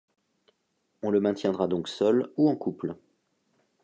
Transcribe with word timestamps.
On 1.03 1.11
le 1.11 1.19
maintiendra 1.19 1.67
donc 1.67 1.87
seul 1.87 2.27
ou 2.35 2.49
en 2.49 2.55
couple. 2.55 2.95